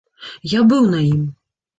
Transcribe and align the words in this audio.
Я 0.53 0.61
быў 0.71 0.87
на 0.93 0.99
ім. 1.11 1.19